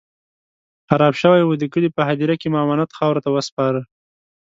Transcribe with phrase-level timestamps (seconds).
[0.87, 3.81] خراب شوی و، د کلي په هديره کې مو امانت خاورو ته وسپاره.